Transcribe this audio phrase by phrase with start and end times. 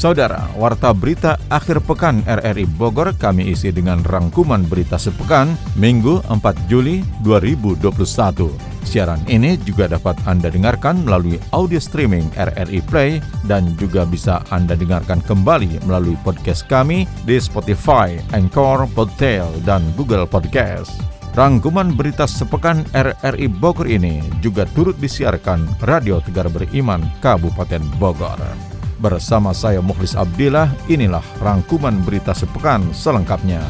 [0.00, 6.40] Saudara, Warta Berita Akhir Pekan RRI Bogor kami isi dengan rangkuman berita sepekan Minggu 4
[6.72, 8.48] Juli 2021.
[8.80, 14.72] Siaran ini juga dapat Anda dengarkan melalui audio streaming RRI Play dan juga bisa Anda
[14.72, 20.96] dengarkan kembali melalui podcast kami di Spotify, Anchor, Podtail, dan Google Podcast.
[21.36, 28.69] Rangkuman berita sepekan RRI Bogor ini juga turut disiarkan Radio Tegar Beriman Kabupaten Bogor.
[29.00, 33.64] Bersama saya Mukhlis Abdillah, inilah rangkuman berita sepekan selengkapnya.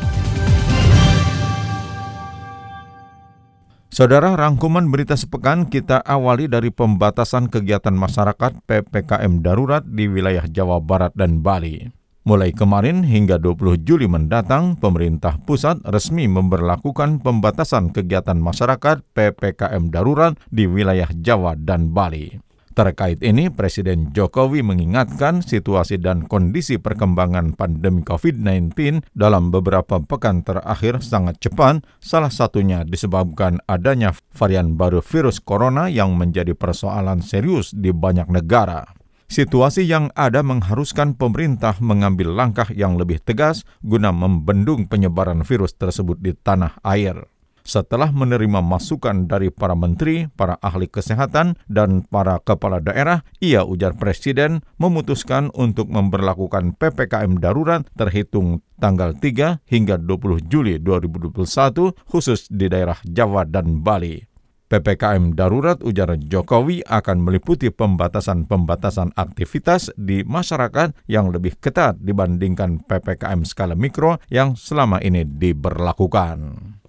[3.95, 10.83] Saudara, rangkuman berita sepekan kita awali dari pembatasan kegiatan masyarakat PPKM darurat di wilayah Jawa
[10.83, 11.87] Barat dan Bali.
[12.27, 20.35] Mulai kemarin hingga 20 Juli mendatang, pemerintah pusat resmi memperlakukan pembatasan kegiatan masyarakat PPKM darurat
[20.51, 22.50] di wilayah Jawa dan Bali.
[22.71, 31.03] Terkait ini, Presiden Jokowi mengingatkan situasi dan kondisi perkembangan pandemi COVID-19 dalam beberapa pekan terakhir
[31.03, 37.91] sangat cepat, salah satunya disebabkan adanya varian baru virus corona yang menjadi persoalan serius di
[37.91, 38.87] banyak negara.
[39.31, 46.19] Situasi yang ada mengharuskan pemerintah mengambil langkah yang lebih tegas guna membendung penyebaran virus tersebut
[46.23, 47.31] di tanah air.
[47.63, 53.95] Setelah menerima masukan dari para menteri, para ahli kesehatan, dan para kepala daerah, ia ujar
[53.95, 62.67] Presiden memutuskan untuk memperlakukan PPKM darurat terhitung tanggal 3 hingga 20 Juli 2021 khusus di
[62.67, 64.31] daerah Jawa dan Bali.
[64.71, 73.43] PPKM darurat ujar Jokowi akan meliputi pembatasan-pembatasan aktivitas di masyarakat yang lebih ketat dibandingkan PPKM
[73.43, 76.80] skala mikro yang selama ini diberlakukan.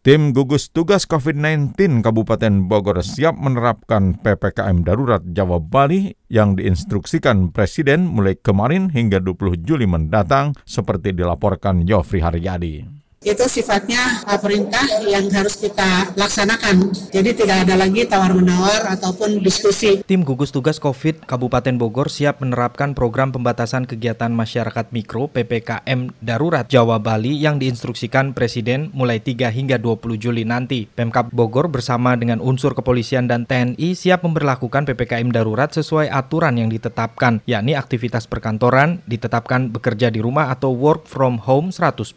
[0.00, 8.08] Tim gugus tugas COVID-19 Kabupaten Bogor siap menerapkan PPKM darurat Jawa Bali yang diinstruksikan Presiden
[8.08, 15.60] mulai kemarin hingga 20 Juli mendatang seperti dilaporkan Yofri Haryadi itu sifatnya perintah yang harus
[15.60, 16.88] kita laksanakan.
[17.12, 20.00] Jadi tidak ada lagi tawar-menawar ataupun diskusi.
[20.08, 26.64] Tim gugus tugas COVID Kabupaten Bogor siap menerapkan program pembatasan kegiatan masyarakat mikro PPKM darurat
[26.64, 30.88] Jawa Bali yang diinstruksikan Presiden mulai 3 hingga 20 Juli nanti.
[30.88, 36.72] Pemkap Bogor bersama dengan unsur kepolisian dan TNI siap memperlakukan PPKM darurat sesuai aturan yang
[36.72, 42.16] ditetapkan, yakni aktivitas perkantoran ditetapkan bekerja di rumah atau work from home 100%.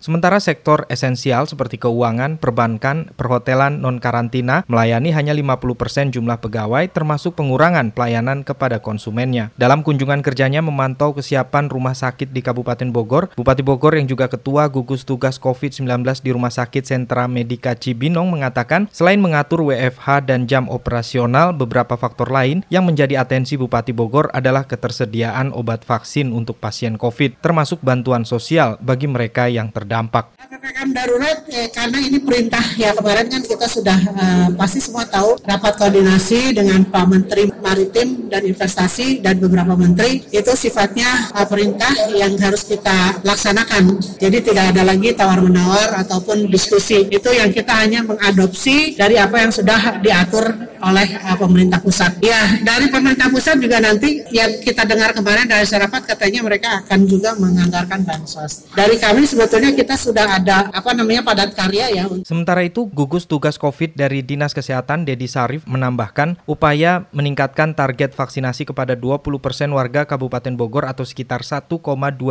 [0.00, 7.90] Sementara sektor esensial seperti keuangan, perbankan, perhotelan non-karantina melayani hanya 50% jumlah pegawai termasuk pengurangan
[7.94, 9.50] pelayanan kepada konsumennya.
[9.54, 14.66] Dalam kunjungan kerjanya memantau kesiapan rumah sakit di Kabupaten Bogor, Bupati Bogor yang juga ketua
[14.70, 20.66] gugus tugas COVID-19 di Rumah Sakit Sentra Medika Cibinong mengatakan selain mengatur WFH dan jam
[20.68, 27.00] operasional, beberapa faktor lain yang menjadi atensi Bupati Bogor adalah ketersediaan obat vaksin untuk pasien
[27.00, 30.27] COVID, termasuk bantuan sosial bagi mereka yang terdampak.
[30.48, 35.36] PPKM darurat eh, karena ini perintah ya kemarin kan kita sudah uh, pasti semua tahu
[35.44, 41.92] rapat koordinasi dengan Pak Menteri Maritim dan Investasi dan beberapa menteri itu sifatnya uh, perintah
[42.16, 44.00] yang harus kita laksanakan.
[44.18, 47.04] Jadi tidak ada lagi tawar menawar ataupun diskusi.
[47.12, 50.48] Itu yang kita hanya mengadopsi dari apa yang sudah diatur
[50.80, 52.18] oleh uh, pemerintah pusat.
[52.24, 57.04] Ya dari pemerintah pusat juga nanti yang kita dengar kemarin dari rapat katanya mereka akan
[57.04, 58.64] juga menganggarkan bansos.
[58.72, 62.04] Dari kami sebetulnya kita sudah ada apa namanya padat karya ya.
[62.26, 68.66] Sementara itu, gugus tugas COVID dari Dinas Kesehatan Dedi Sarif menambahkan upaya meningkatkan target vaksinasi
[68.66, 69.28] kepada 20%
[69.70, 71.78] warga Kabupaten Bogor atau sekitar 1,2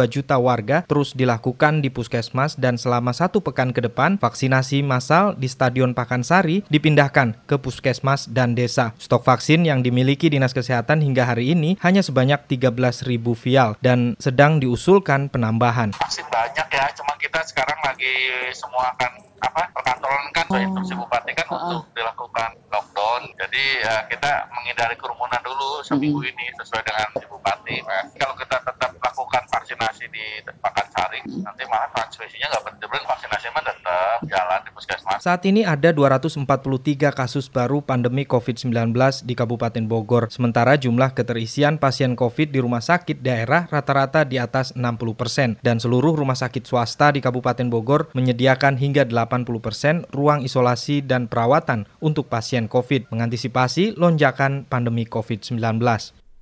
[0.09, 5.45] juta warga terus dilakukan di puskesmas dan selama satu pekan ke depan vaksinasi massal di
[5.45, 8.97] Stadion Pakansari dipindahkan ke puskesmas dan desa.
[8.97, 13.05] Stok vaksin yang dimiliki Dinas Kesehatan hingga hari ini hanya sebanyak 13.000
[13.37, 15.93] vial dan sedang diusulkan penambahan.
[15.93, 19.09] Vaksin banyak ya, cuma kita sekarang lagi lagi semua kan
[19.41, 20.57] apa perkantoran kan oh.
[20.57, 23.21] instruksi bupati kan uh untuk dilakukan lockdown.
[23.35, 26.29] Jadi ya, kita menghindari kerumunan dulu seminggu mm.
[26.31, 27.75] ini sesuai dengan si bupati.
[27.83, 30.25] Nah, kalau kita tetap lakukan vaksinasi di
[30.61, 31.43] Pakansari, mm.
[31.43, 35.19] nanti malah transmisinya nggak benar vaksinasi mah tetap jalan di puskesmas.
[35.23, 36.45] Saat ini ada 243
[37.11, 38.93] kasus baru pandemi COVID-19
[39.23, 40.29] di Kabupaten Bogor.
[40.29, 45.49] Sementara jumlah keterisian pasien COVID di rumah sakit daerah rata-rata di atas 60 persen.
[45.63, 51.27] Dan seluruh rumah sakit swasta di Kabupaten Bogor menyediakan hingga 80 persen ruang isolasi dan
[51.31, 55.79] perawatan untuk pasien COVID mengantisipasi lonjakan pandemi COVID-19.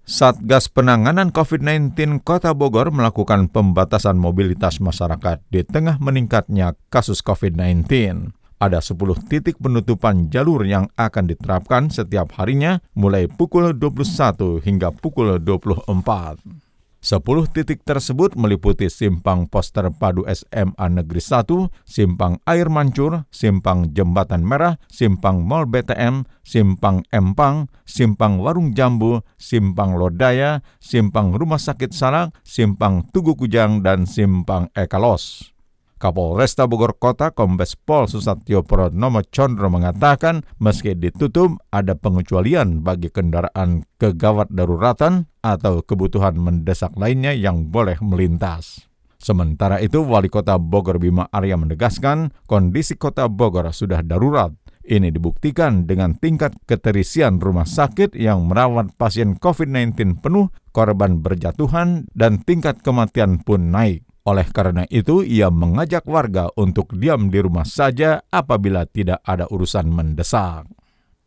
[0.06, 8.30] Satgas Penanganan COVID-19 Kota Bogor melakukan pembatasan mobilitas masyarakat di tengah meningkatnya kasus COVID-19.
[8.56, 15.42] Ada 10 titik penutupan jalur yang akan diterapkan setiap harinya mulai pukul 21 hingga pukul
[15.42, 16.64] 24.
[17.06, 21.46] Sepuluh titik tersebut meliputi Simpang Poster Padu SMA Negeri 1,
[21.86, 30.02] Simpang Air Mancur, Simpang Jembatan Merah, Simpang Mall BTM, Simpang Empang, Simpang Warung Jambu, Simpang
[30.02, 35.55] Lodaya, Simpang Rumah Sakit Salak, Simpang Tugu Kujang, dan Simpang Ekalos.
[35.95, 43.88] Kapolresta Bogor Kota Kombes Pol Susatyo Purnomo Condro mengatakan meski ditutup ada pengecualian bagi kendaraan
[43.95, 48.92] kegawat daruratan atau kebutuhan mendesak lainnya yang boleh melintas.
[49.25, 54.53] Sementara itu, Wali Kota Bogor Bima Arya menegaskan kondisi Kota Bogor sudah darurat.
[54.86, 62.38] Ini dibuktikan dengan tingkat keterisian rumah sakit yang merawat pasien COVID-19 penuh, korban berjatuhan, dan
[62.45, 64.05] tingkat kematian pun naik.
[64.25, 69.86] Oleh karena itu, ia mengajak warga untuk diam di rumah saja apabila tidak ada urusan
[69.86, 70.66] mendesak.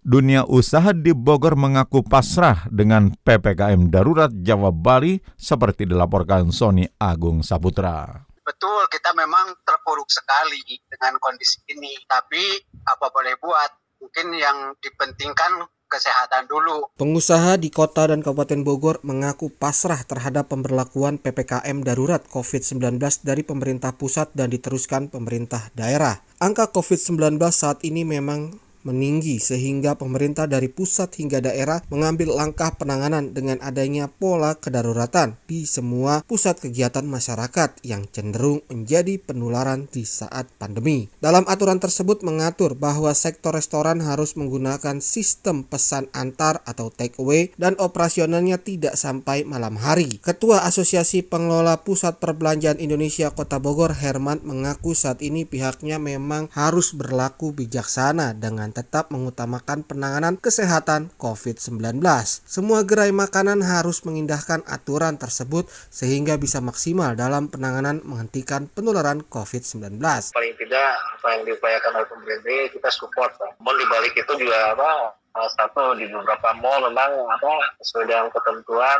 [0.02, 7.46] Dunia usaha di Bogor mengaku pasrah dengan PPKM darurat Jawa Bali seperti dilaporkan Sony Agung
[7.46, 8.26] Saputra.
[8.42, 10.58] Betul, kita memang terpuruk sekali
[10.90, 11.94] dengan kondisi ini.
[12.02, 12.40] Tapi
[12.82, 13.70] apa boleh buat,
[14.02, 16.92] mungkin yang dipentingkan kesehatan dulu.
[17.00, 23.96] Pengusaha di kota dan Kabupaten Bogor mengaku pasrah terhadap pemberlakuan PPKM darurat COVID-19 dari pemerintah
[23.96, 26.20] pusat dan diteruskan pemerintah daerah.
[26.38, 33.34] Angka COVID-19 saat ini memang meninggi sehingga pemerintah dari pusat hingga daerah mengambil langkah penanganan
[33.34, 40.46] dengan adanya pola kedaruratan di semua pusat kegiatan masyarakat yang cenderung menjadi penularan di saat
[40.58, 41.10] pandemi.
[41.18, 47.50] Dalam aturan tersebut mengatur bahwa sektor restoran harus menggunakan sistem pesan antar atau take away
[47.56, 50.20] dan operasionalnya tidak sampai malam hari.
[50.20, 56.94] Ketua Asosiasi Pengelola Pusat Perbelanjaan Indonesia Kota Bogor Herman mengaku saat ini pihaknya memang harus
[56.94, 62.00] berlaku bijaksana dengan tetap mengutamakan penanganan kesehatan COVID-19.
[62.46, 70.00] Semua gerai makanan harus mengindahkan aturan tersebut sehingga bisa maksimal dalam penanganan menghentikan penularan COVID-19.
[70.32, 73.32] Paling tidak apa yang diupayakan oleh pemerintah kita support.
[73.60, 77.52] Mau dibalik itu juga apa satu di beberapa mall memang apa
[77.84, 78.98] sesuai dengan ketentuan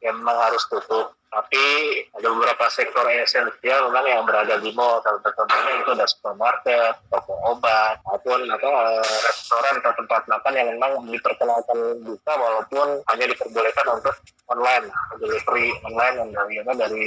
[0.00, 1.64] yang memang harus tutup tapi
[2.18, 7.38] ada beberapa sektor esensial memang yang berada di mall salah satunya itu ada supermarket, toko
[7.46, 13.86] obat, maupun atau eh, restoran atau tempat makan yang memang diperkenalkan buka walaupun hanya diperbolehkan
[13.94, 14.14] untuk
[14.50, 14.90] online
[15.22, 17.06] delivery online yang dari dari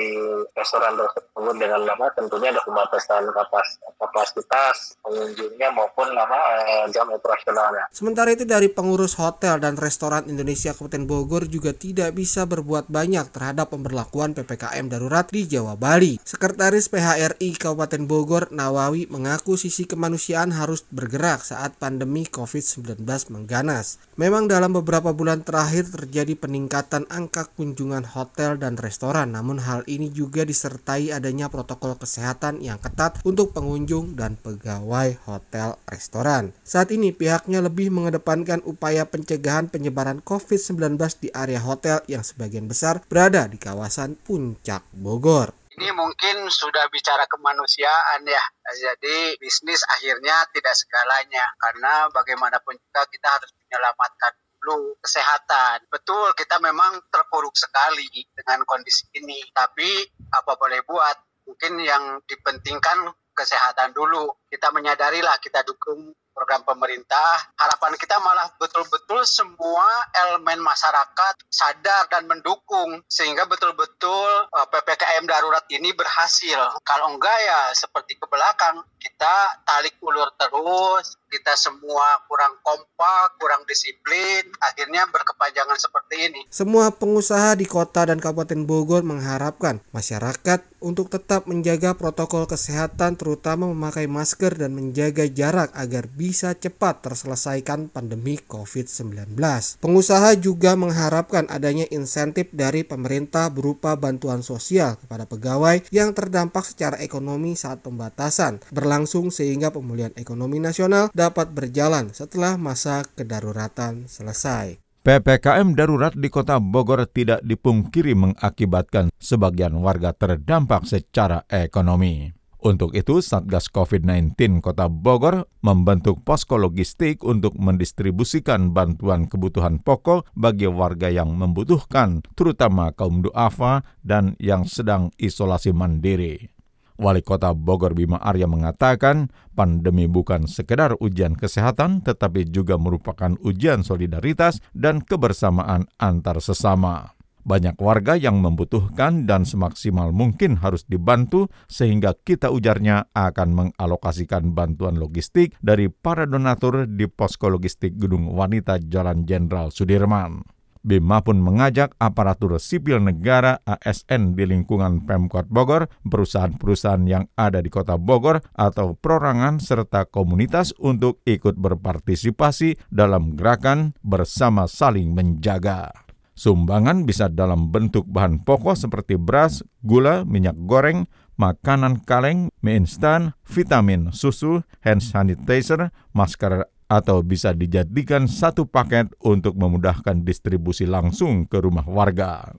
[0.56, 3.68] restoran tersebut dengan nama tentunya ada pembatasan kapas,
[4.00, 7.92] kapasitas pengunjungnya maupun nama eh, jam operasionalnya.
[7.92, 13.34] Sementara itu dari pengurus hotel dan restoran Indonesia Kabupaten Bogor juga tidak bisa berbuat banyak
[13.34, 16.22] terhadap pemberlakuan PPKM darurat di Jawa Bali.
[16.22, 23.02] Sekretaris PHRI Kabupaten Bogor Nawawi mengaku sisi kemanusiaan harus bergerak saat pandemi COVID-19
[23.34, 23.98] mengganas.
[24.22, 30.14] Memang dalam beberapa bulan terakhir terjadi peningkatan angka kunjungan hotel dan restoran, namun hal ini
[30.14, 36.54] juga disertai adanya protokol kesehatan yang ketat untuk pengunjung dan pegawai hotel restoran.
[36.62, 43.00] Saat ini pihaknya lebih mengedepankan upaya pencegahan penyebaran COVID-19 di area hotel yang sebagian besar
[43.08, 45.56] berada di kawasan Puncak Bogor.
[45.74, 48.44] Ini mungkin sudah bicara kemanusiaan ya.
[48.78, 55.90] Jadi bisnis akhirnya tidak segalanya karena bagaimanapun juga kita harus menyelamatkan dulu kesehatan.
[55.90, 58.06] Betul kita memang terpuruk sekali
[58.38, 59.42] dengan kondisi ini.
[59.50, 61.18] Tapi apa boleh buat?
[61.50, 64.30] Mungkin yang dipentingkan kesehatan dulu.
[64.46, 67.54] Kita menyadarilah kita dukung program pemerintah.
[67.56, 69.88] Harapan kita malah betul-betul semua
[70.28, 76.60] elemen masyarakat sadar dan mendukung sehingga betul-betul uh, PPKM darurat ini berhasil.
[76.84, 83.62] Kalau enggak ya seperti ke belakang kita talik ulur terus, kita semua kurang kompak, kurang
[83.70, 86.42] disiplin, akhirnya berkepanjangan seperti ini.
[86.48, 93.68] Semua pengusaha di kota dan Kabupaten Bogor mengharapkan masyarakat untuk tetap menjaga protokol kesehatan terutama
[93.72, 99.36] memakai masker dan menjaga jarak agar bisa bisa cepat terselesaikan pandemi COVID-19.
[99.84, 106.96] Pengusaha juga mengharapkan adanya insentif dari pemerintah berupa bantuan sosial kepada pegawai yang terdampak secara
[107.04, 114.80] ekonomi saat pembatasan berlangsung sehingga pemulihan ekonomi nasional dapat berjalan setelah masa kedaruratan selesai.
[115.04, 122.43] PPKM darurat di kota Bogor tidak dipungkiri mengakibatkan sebagian warga terdampak secara ekonomi.
[122.64, 130.72] Untuk itu, Satgas COVID-19 Kota Bogor membentuk posko logistik untuk mendistribusikan bantuan kebutuhan pokok bagi
[130.72, 136.56] warga yang membutuhkan, terutama kaum duafa dan yang sedang isolasi mandiri.
[136.96, 139.28] Wali Kota Bogor Bima Arya mengatakan,
[139.60, 147.12] pandemi bukan sekedar ujian kesehatan, tetapi juga merupakan ujian solidaritas dan kebersamaan antar sesama.
[147.44, 154.96] Banyak warga yang membutuhkan dan semaksimal mungkin harus dibantu sehingga kita ujarnya akan mengalokasikan bantuan
[154.96, 160.48] logistik dari para donatur di posko logistik Gedung Wanita Jalan Jenderal Sudirman.
[160.84, 167.72] Bima pun mengajak aparatur sipil negara ASN di lingkungan Pemkot Bogor, perusahaan-perusahaan yang ada di
[167.72, 176.03] kota Bogor atau perorangan serta komunitas untuk ikut berpartisipasi dalam gerakan bersama saling menjaga.
[176.34, 181.06] Sumbangan bisa dalam bentuk bahan pokok seperti beras, gula, minyak goreng,
[181.38, 189.58] makanan kaleng, mie instan, vitamin, susu, hand sanitizer, masker atau bisa dijadikan satu paket untuk
[189.58, 192.54] memudahkan distribusi langsung ke rumah warga.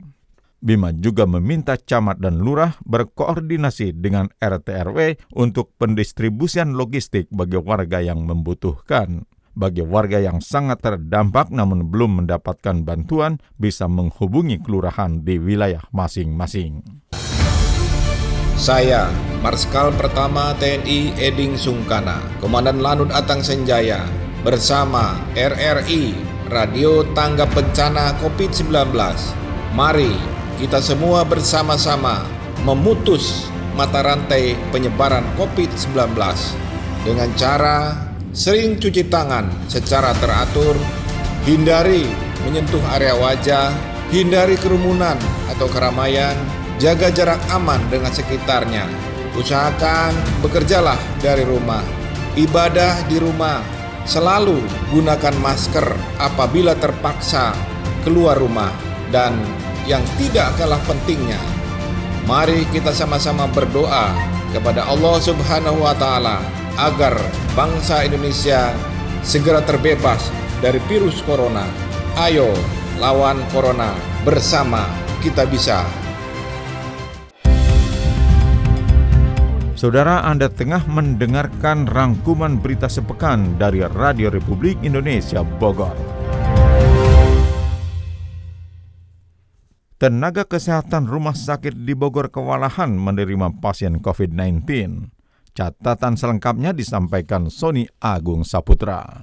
[0.64, 4.99] Bima juga meminta camat dan lurah berkoordinasi dengan RT RW
[5.37, 9.28] untuk pendistribusian logistik bagi warga yang membutuhkan.
[9.54, 16.82] Bagi warga yang sangat terdampak namun belum mendapatkan bantuan, bisa menghubungi kelurahan di wilayah masing-masing.
[18.58, 19.06] Saya,
[19.46, 24.02] Marskal Pertama TNI Eding Sungkana, Komandan Lanut Atang Senjaya,
[24.42, 26.18] bersama RRI
[26.50, 28.90] Radio Tangga Bencana COVID-19.
[29.78, 30.18] Mari
[30.58, 32.26] kita semua bersama-sama
[32.66, 33.46] memutus
[33.78, 35.94] mata rantai penyebaran COVID-19
[37.06, 40.75] dengan cara sering cuci tangan secara teratur,
[41.47, 42.03] hindari
[42.43, 43.71] menyentuh area wajah,
[44.11, 45.17] hindari kerumunan
[45.55, 46.35] atau keramaian,
[46.83, 48.85] jaga jarak aman dengan sekitarnya.
[49.38, 51.83] Usahakan bekerjalah dari rumah,
[52.35, 53.62] ibadah di rumah,
[54.05, 54.61] Selalu
[54.93, 55.88] gunakan masker
[56.21, 57.57] apabila terpaksa
[58.05, 58.69] keluar rumah.
[59.09, 59.33] Dan
[59.88, 61.41] yang tidak kalah pentingnya,
[62.29, 64.12] mari kita sama-sama berdoa
[64.53, 67.14] kepada Allah Subhanahu wa taala agar
[67.54, 68.75] bangsa Indonesia
[69.23, 70.26] segera terbebas
[70.59, 71.66] dari virus corona.
[72.19, 72.50] Ayo
[72.99, 73.95] lawan corona
[74.26, 74.87] bersama
[75.23, 75.87] kita bisa.
[79.75, 85.93] Saudara Anda tengah mendengarkan rangkuman berita sepekan dari Radio Republik Indonesia Bogor.
[89.95, 94.66] Tenaga kesehatan rumah sakit di Bogor kewalahan menerima pasien COVID-19.
[95.54, 99.23] Catatan selengkapnya disampaikan Sony Agung Saputra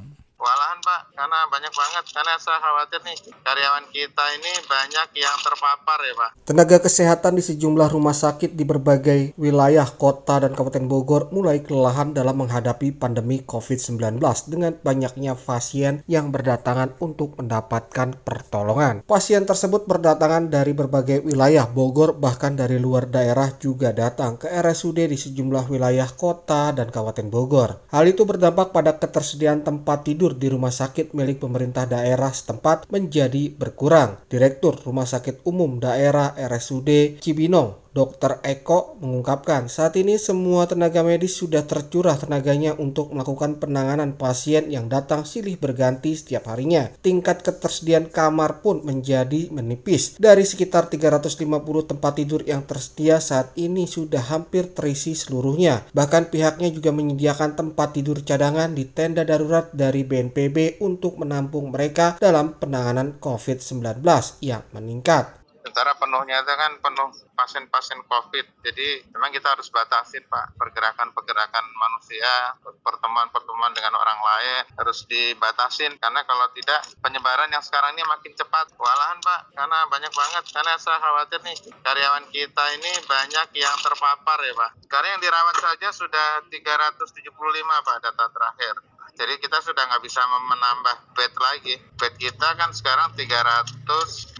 [1.22, 6.30] karena banyak banget karena saya khawatir nih karyawan kita ini banyak yang terpapar ya Pak.
[6.50, 12.18] Tenaga kesehatan di sejumlah rumah sakit di berbagai wilayah kota dan Kabupaten Bogor mulai kelelahan
[12.18, 14.18] dalam menghadapi pandemi COVID-19
[14.50, 19.06] dengan banyaknya pasien yang berdatangan untuk mendapatkan pertolongan.
[19.06, 25.06] Pasien tersebut berdatangan dari berbagai wilayah Bogor bahkan dari luar daerah juga datang ke RSUD
[25.06, 27.86] di sejumlah wilayah kota dan Kabupaten Bogor.
[27.94, 33.52] Hal itu berdampak pada ketersediaan tempat tidur di rumah sakit milik pemerintah daerah setempat menjadi
[33.52, 34.22] berkurang.
[34.30, 38.40] Direktur Rumah Sakit Umum Daerah RSUD Cibinong Dr.
[38.48, 44.88] Eko mengungkapkan saat ini semua tenaga medis sudah tercurah tenaganya untuk melakukan penanganan pasien yang
[44.88, 46.88] datang silih berganti setiap harinya.
[47.04, 50.16] Tingkat ketersediaan kamar pun menjadi menipis.
[50.16, 55.84] Dari sekitar 350 tempat tidur yang tersedia saat ini sudah hampir terisi seluruhnya.
[55.92, 62.16] Bahkan pihaknya juga menyediakan tempat tidur cadangan di tenda darurat dari BNPB untuk menampung mereka
[62.24, 64.00] dalam penanganan COVID-19
[64.40, 65.41] yang meningkat
[65.72, 68.46] sementara penuhnya itu kan penuh pasien-pasien COVID.
[68.60, 76.28] Jadi memang kita harus batasin Pak pergerakan-pergerakan manusia, pertemuan-pertemuan dengan orang lain harus dibatasin karena
[76.28, 78.76] kalau tidak penyebaran yang sekarang ini makin cepat.
[78.76, 80.44] Walahan Pak, karena banyak banget.
[80.52, 84.72] Karena saya khawatir nih karyawan kita ini banyak yang terpapar ya Pak.
[84.92, 87.32] Sekarang yang dirawat saja sudah 375
[87.64, 88.76] Pak data terakhir.
[89.16, 91.76] Jadi kita sudah nggak bisa menambah bed lagi.
[92.00, 94.32] Bed kita kan sekarang 330,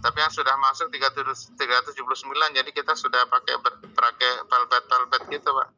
[0.00, 1.58] tapi yang sudah masuk 379,
[2.54, 3.58] jadi kita sudah pakai
[3.94, 5.68] pakai pelbet pelbet gitu pak.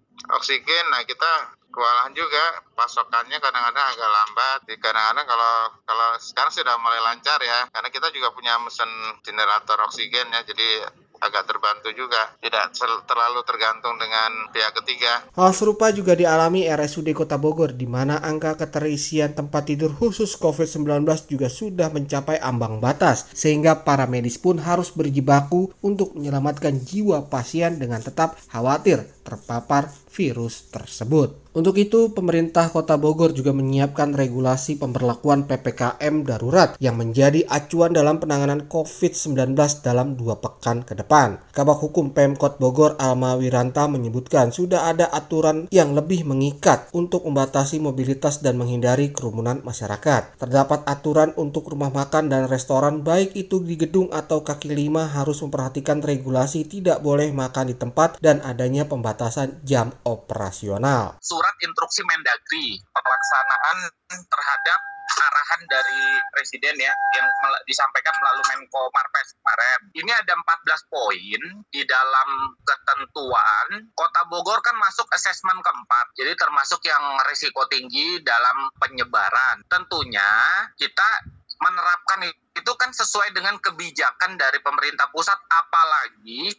[0.41, 1.29] Oksigen, nah kita
[1.69, 4.61] kewalahan juga pasokannya kadang-kadang agak lambat.
[4.81, 8.89] Kadang-kadang kalau kalau sekarang sudah mulai lancar ya, karena kita juga punya mesin
[9.21, 10.89] generator oksigen ya, jadi
[11.21, 12.73] agak terbantu juga, tidak
[13.07, 15.25] terlalu tergantung dengan pihak ketiga.
[15.33, 21.07] Hal serupa juga dialami RSUD Kota Bogor, di mana angka keterisian tempat tidur khusus COVID-19
[21.31, 27.79] juga sudah mencapai ambang batas, sehingga para medis pun harus berjibaku untuk menyelamatkan jiwa pasien
[27.81, 31.46] dengan tetap khawatir terpapar virus tersebut.
[31.57, 38.21] Untuk itu, pemerintah Kota Bogor juga menyiapkan regulasi pemberlakuan PPKM darurat yang menjadi acuan dalam
[38.21, 41.41] penanganan COVID-19 dalam dua pekan ke depan.
[41.57, 47.81] Kabak Hukum Pemkot Bogor Alma Wiranta menyebutkan sudah ada aturan yang lebih mengikat untuk membatasi
[47.81, 50.37] mobilitas dan menghindari kerumunan masyarakat.
[50.37, 55.41] Terdapat aturan untuk rumah makan dan restoran baik itu di gedung atau kaki lima harus
[55.41, 61.17] memperhatikan regulasi tidak boleh makan di tempat dan adanya pembatasan jam operasional.
[61.25, 63.79] Surat surat instruksi Mendagri pelaksanaan
[64.11, 66.03] terhadap arahan dari
[66.35, 67.27] presiden ya yang
[67.71, 69.81] disampaikan melalui Menko Marves kemarin.
[69.95, 72.29] Ini ada 14 poin di dalam
[72.67, 76.19] ketentuan Kota Bogor kan masuk asesmen keempat.
[76.19, 79.63] Jadi termasuk yang risiko tinggi dalam penyebaran.
[79.71, 80.27] Tentunya
[80.75, 81.31] kita
[81.63, 86.51] menerapkan itu kan sesuai dengan kebijakan dari pemerintah pusat apalagi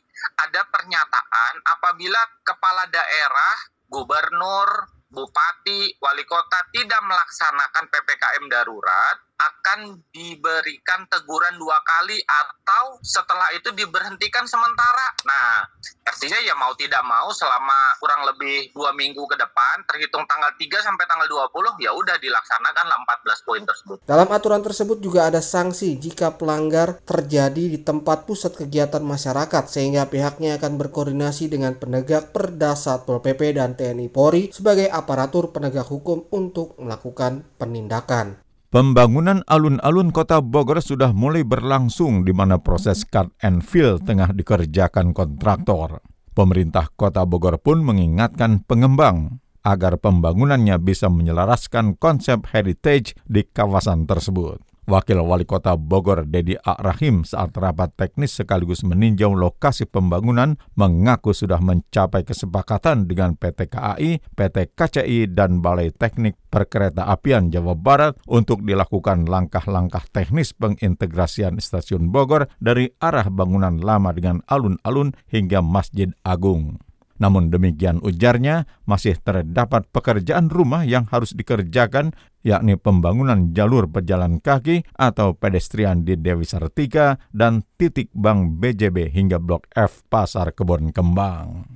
[0.48, 4.70] ada pernyataan apabila kepala daerah gubernur,
[5.12, 13.70] bupati, wali kota tidak melaksanakan PPKM darurat, akan diberikan teguran dua kali atau setelah itu
[13.70, 15.14] diberhentikan sementara.
[15.30, 15.70] Nah,
[16.10, 20.82] artinya ya mau tidak mau selama kurang lebih dua minggu ke depan, terhitung tanggal 3
[20.82, 23.98] sampai tanggal 20, ya udah dilaksanakan 14 poin tersebut.
[24.10, 30.10] Dalam aturan tersebut juga ada sanksi jika pelanggar terjadi di tempat pusat kegiatan masyarakat, sehingga
[30.10, 36.26] pihaknya akan berkoordinasi dengan penegak perda Satpol PP dan TNI Polri sebagai aparatur penegak hukum
[36.34, 38.47] untuk melakukan penindakan.
[38.78, 45.18] Pembangunan alun-alun kota Bogor sudah mulai berlangsung di mana proses cut and fill tengah dikerjakan
[45.18, 46.06] kontraktor.
[46.38, 54.62] Pemerintah kota Bogor pun mengingatkan pengembang agar pembangunannya bisa menyelaraskan konsep heritage di kawasan tersebut.
[54.88, 56.80] Wakil Wali Kota Bogor Dedi A.
[56.80, 64.24] Rahim saat rapat teknis sekaligus meninjau lokasi pembangunan mengaku sudah mencapai kesepakatan dengan PT KAI,
[64.32, 72.08] PT KCI, dan Balai Teknik Perkereta Apian Jawa Barat untuk dilakukan langkah-langkah teknis pengintegrasian stasiun
[72.08, 76.80] Bogor dari arah bangunan lama dengan alun-alun hingga Masjid Agung.
[77.18, 82.14] Namun demikian ujarnya, masih terdapat pekerjaan rumah yang harus dikerjakan,
[82.48, 89.44] yakni pembangunan jalur pejalan kaki atau pedestrian di Dewi Sartika dan titik bank BJB hingga
[89.44, 91.68] Blok F Pasar Kebon Kembang.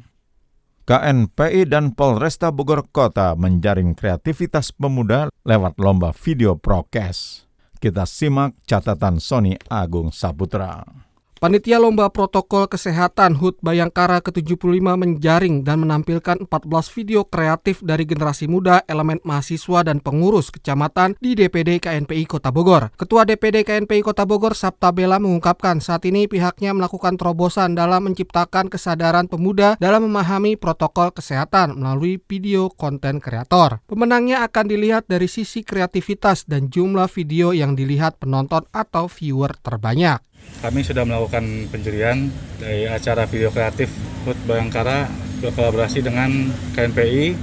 [0.87, 7.47] KNPI dan Polresta Bogor Kota menjaring kreativitas pemuda lewat lomba video prokes.
[7.79, 11.00] Kita simak catatan Sony Agung Saputra.
[11.41, 16.53] Panitia Lomba Protokol Kesehatan HUT Bayangkara ke-75 menjaring dan menampilkan 14
[16.93, 22.93] video kreatif dari generasi muda, elemen mahasiswa dan pengurus kecamatan di DPD KNPI Kota Bogor.
[22.93, 28.69] Ketua DPD KNPI Kota Bogor Sabta Bela mengungkapkan saat ini pihaknya melakukan terobosan dalam menciptakan
[28.69, 33.81] kesadaran pemuda dalam memahami protokol kesehatan melalui video konten kreator.
[33.89, 40.21] Pemenangnya akan dilihat dari sisi kreativitas dan jumlah video yang dilihat penonton atau viewer terbanyak.
[40.61, 42.29] Kami sudah melakukan pencurian
[42.61, 43.89] dari acara video kreatif
[44.29, 45.09] HUT Bayangkara
[45.41, 47.33] berkolaborasi dengan KNPI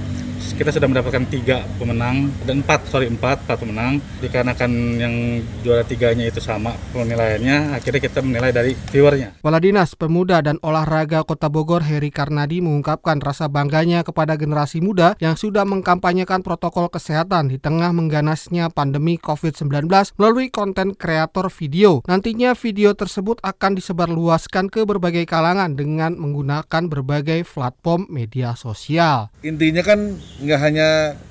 [0.55, 5.15] kita sudah mendapatkan tiga pemenang dan empat sorry empat empat pemenang dikarenakan yang
[5.63, 9.39] juara tiganya itu sama penilaiannya akhirnya kita menilai dari viewernya.
[9.39, 15.15] Kepala Dinas Pemuda dan Olahraga Kota Bogor Heri Karnadi mengungkapkan rasa bangganya kepada generasi muda
[15.23, 19.87] yang sudah mengkampanyekan protokol kesehatan di tengah mengganasnya pandemi COVID-19
[20.19, 22.03] melalui konten kreator video.
[22.07, 29.31] Nantinya video tersebut akan disebarluaskan ke berbagai kalangan dengan menggunakan berbagai platform media sosial.
[29.43, 30.89] Intinya kan nggak hanya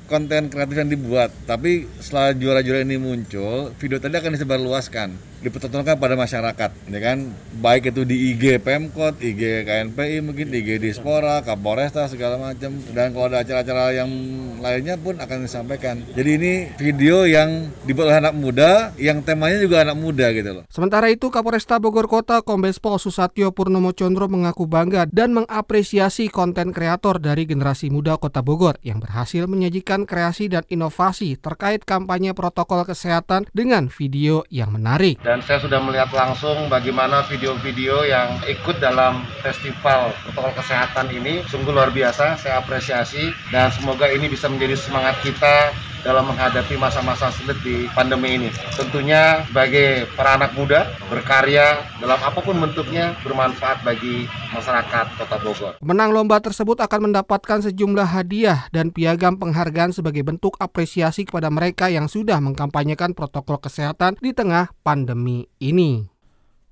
[0.09, 6.19] konten kreatif yang dibuat, tapi setelah juara-juara ini muncul, video tadi akan disebarluaskan dipertontonkan pada
[6.19, 7.31] masyarakat ya kan
[7.63, 13.27] baik itu di IG Pemkot, IG KNPI mungkin IG Dispora, Kapolresta segala macam dan kalau
[13.31, 14.11] ada acara-acara yang
[14.59, 16.03] lainnya pun akan disampaikan.
[16.15, 20.65] Jadi ini video yang dibuat oleh anak muda yang temanya juga anak muda gitu loh.
[20.71, 26.75] Sementara itu Kapolresta Bogor Kota Kombes Pol Susatyo Purnomo Condro mengaku bangga dan mengapresiasi konten
[26.75, 32.83] kreator dari generasi muda Kota Bogor yang berhasil menyajikan kreasi dan inovasi terkait kampanye protokol
[32.83, 39.29] kesehatan dengan video yang menarik dan saya sudah melihat langsung bagaimana video-video yang ikut dalam
[39.45, 41.45] festival protokol kesehatan ini.
[41.45, 43.29] Sungguh luar biasa saya apresiasi.
[43.53, 48.49] Dan semoga ini bisa menjadi semangat kita dalam menghadapi masa-masa sulit di pandemi ini.
[48.75, 55.73] Tentunya sebagai para anak muda berkarya dalam apa pun bentuknya bermanfaat bagi masyarakat Kota Bogor.
[55.83, 61.91] Menang lomba tersebut akan mendapatkan sejumlah hadiah dan piagam penghargaan sebagai bentuk apresiasi kepada mereka
[61.91, 66.18] yang sudah mengkampanyekan protokol kesehatan di tengah pandemi ini.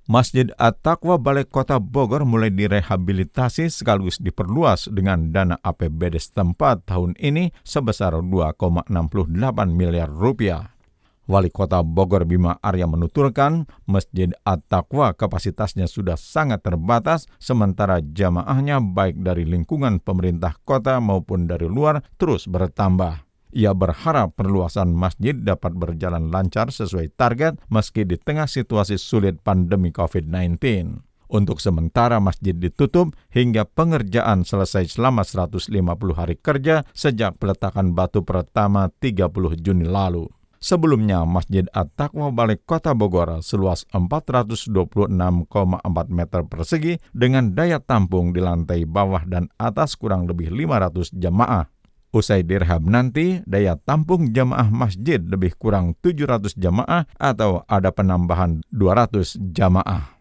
[0.07, 7.51] Masjid At-Taqwa Balai Kota Bogor mulai direhabilitasi sekaligus diperluas dengan dana APBD setempat tahun ini
[7.67, 8.87] sebesar 2,68
[9.67, 10.71] miliar rupiah.
[11.27, 19.27] Wali Kota Bogor Bima Arya menuturkan Masjid At-Taqwa kapasitasnya sudah sangat terbatas sementara jamaahnya baik
[19.27, 23.26] dari lingkungan pemerintah kota maupun dari luar terus bertambah.
[23.57, 29.97] Ia berharap perluasan masjid dapat berjalan lancar sesuai target meski di tengah situasi sulit pandemi
[29.97, 30.61] COVID-19.
[31.33, 35.73] Untuk sementara masjid ditutup hingga pengerjaan selesai selama 150
[36.13, 39.33] hari kerja sejak peletakan batu pertama 30
[39.65, 40.29] Juni lalu.
[40.57, 45.07] Sebelumnya, Masjid At-Taqwa Balik Kota Bogor seluas 426,4
[46.09, 51.76] meter persegi dengan daya tampung di lantai bawah dan atas kurang lebih 500 jamaah.
[52.15, 59.37] Usai dirhab nanti, daya tampung jamaah masjid lebih kurang 700 jamaah atau ada penambahan 200
[59.53, 60.17] jamaah.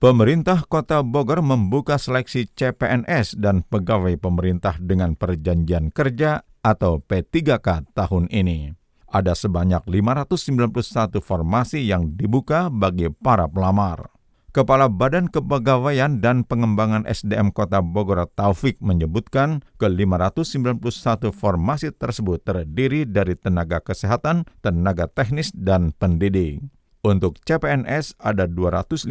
[0.00, 8.28] Pemerintah Kota Bogor membuka seleksi CPNS dan pegawai pemerintah dengan perjanjian kerja atau P3K tahun
[8.28, 8.72] ini.
[9.08, 14.13] Ada sebanyak 591 formasi yang dibuka bagi para pelamar.
[14.54, 23.34] Kepala Badan Kepegawaian dan Pengembangan SDM Kota Bogor Taufik menyebutkan ke-591 formasi tersebut terdiri dari
[23.34, 26.62] tenaga kesehatan, tenaga teknis, dan pendidik.
[27.02, 29.10] Untuk CPNS ada 257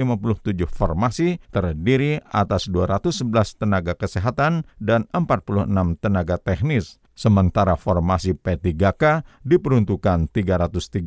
[0.63, 5.67] formasi terdiri atas 211 tenaga kesehatan dan 46
[5.99, 7.03] tenaga teknis.
[7.19, 11.03] Sementara formasi P3K diperuntukkan 334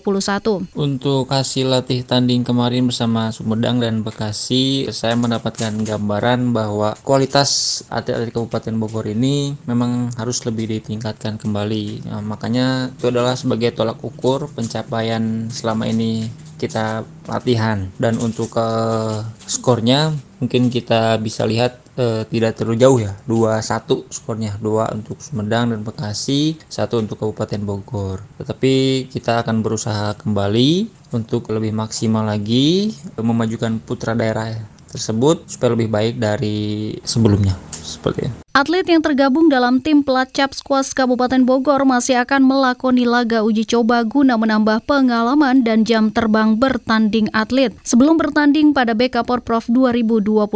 [0.79, 8.29] Untuk hasil latih tanding kemarin bersama Sumedang dan Bekasi, saya mendapatkan gambaran bahwa kualitas atlet-atlet
[8.29, 12.05] Kabupaten Bogor ini memang harus lebih ditingkatkan kembali.
[12.05, 16.29] Nah, makanya itu adalah sebagai tolak ukur pencapaian selama ini
[16.59, 17.87] kita latihan.
[17.95, 20.11] Dan untuk uh, skornya
[20.43, 23.15] mungkin kita bisa lihat uh, tidak terlalu jauh ya.
[23.25, 24.59] 2-1 skornya.
[24.59, 28.19] 2 untuk Sumedang dan Bekasi 1 untuk Kabupaten Bogor.
[28.35, 34.53] Tetapi kita akan berusaha kembali untuk lebih maksimal lagi memajukan putra daerah
[34.89, 38.37] tersebut supaya lebih baik dari sebelumnya seperti itu.
[38.49, 44.01] Atlet yang tergabung dalam tim pelacap skuas Kabupaten Bogor masih akan melakoni laga uji coba
[44.03, 50.49] guna menambah pengalaman dan jam terbang bertanding atlet sebelum bertanding pada BK Porprov 2021.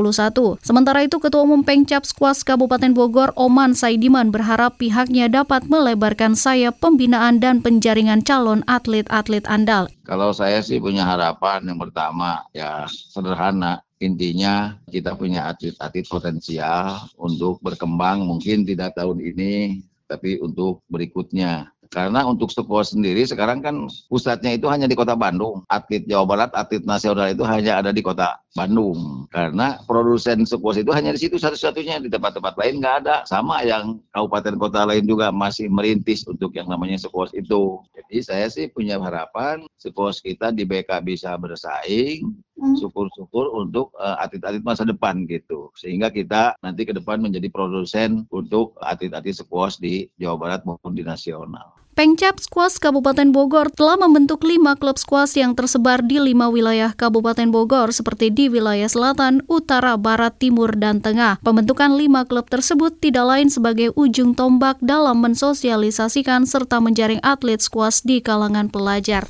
[0.66, 6.82] Sementara itu Ketua Umum Pengcap Skuas Kabupaten Bogor Oman Saidiman berharap pihaknya dapat melebarkan sayap
[6.82, 9.88] pembinaan dan penjaringan calon atlet-atlet andal.
[10.04, 17.62] Kalau saya sih punya harapan yang pertama ya sederhana intinya kita punya atlet-atlet potensial untuk
[17.62, 24.58] berkembang mungkin tidak tahun ini tapi untuk berikutnya Karena untuk squash sendiri sekarang kan pusatnya
[24.58, 25.62] itu hanya di kota Bandung.
[25.70, 29.30] Atlet Jawa Barat, atlet nasional itu hanya ada di kota Bandung.
[29.30, 32.02] Karena produsen squash itu hanya di situ satu-satunya.
[32.02, 33.16] Di tempat-tempat lain nggak ada.
[33.30, 37.78] Sama yang kabupaten kota lain juga masih merintis untuk yang namanya squash itu.
[37.94, 42.26] Jadi saya sih punya harapan squash kita di BK bisa bersaing.
[42.58, 42.74] Hmm.
[42.74, 45.70] Syukur-syukur untuk uh, atlet-atlet masa depan gitu.
[45.78, 51.06] Sehingga kita nanti ke depan menjadi produsen untuk atlet-atlet squash di Jawa Barat maupun di
[51.06, 51.83] nasional.
[51.94, 57.54] Pengcap Squash Kabupaten Bogor telah membentuk lima klub squash yang tersebar di lima wilayah Kabupaten
[57.54, 61.38] Bogor seperti di wilayah selatan, utara, barat, timur, dan tengah.
[61.46, 68.02] Pembentukan lima klub tersebut tidak lain sebagai ujung tombak dalam mensosialisasikan serta menjaring atlet squash
[68.02, 69.30] di kalangan pelajar.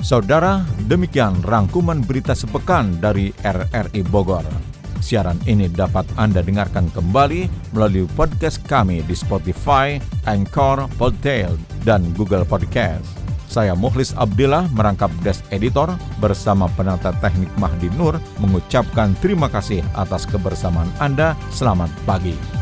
[0.00, 4.44] Saudara, demikian rangkuman berita sepekan dari RRI Bogor.
[5.04, 12.48] Siaran ini dapat Anda dengarkan kembali melalui podcast kami di Spotify, Anchor, Podtail, dan Google
[12.48, 13.04] Podcast.
[13.44, 20.24] Saya Mukhlis Abdillah merangkap Desk Editor bersama penata teknik Mahdi Nur mengucapkan terima kasih atas
[20.24, 21.38] kebersamaan Anda.
[21.52, 22.53] Selamat pagi.